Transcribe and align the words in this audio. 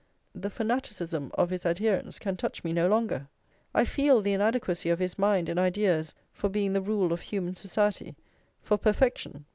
the 0.33 0.49
fanaticism 0.49 1.29
of 1.35 1.51
his 1.51 1.63
adherents 1.63 2.17
can 2.17 2.35
touch 2.35 2.63
me 2.63 2.73
no 2.73 2.87
longer; 2.87 3.27
I 3.71 3.85
feel 3.85 4.19
the 4.23 4.33
inadequacy 4.33 4.89
of 4.89 4.97
his 4.97 5.19
mind 5.19 5.47
and 5.47 5.59
ideas 5.59 6.15
for 6.33 6.49
being 6.49 6.73
the 6.73 6.81
rule 6.81 7.13
of 7.13 7.21
human 7.21 7.53
society, 7.53 8.15
for 8.63 8.79
perfection. 8.79 9.45